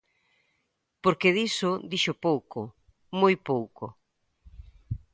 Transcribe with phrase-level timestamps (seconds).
[1.03, 2.59] Porque diso dixo pouco,
[3.21, 3.85] moi pouco.